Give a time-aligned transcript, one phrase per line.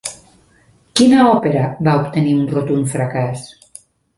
[0.99, 3.49] Quina òpera va obtenir un rotund fracàs?